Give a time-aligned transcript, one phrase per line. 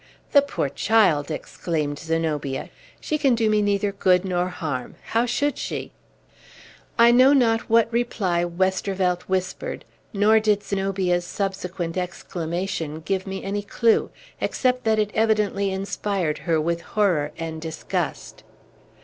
[0.31, 2.71] "The poor child!" exclaimed Zenobia.
[2.99, 4.95] "She can do me neither good nor harm.
[5.09, 5.91] How should she?"
[6.97, 13.61] I know not what reply Westervelt whispered; nor did Zenobia's subsequent exclamation give me any
[13.61, 14.09] clew,
[14.39, 18.41] except that it evidently inspired her with horror and disgust.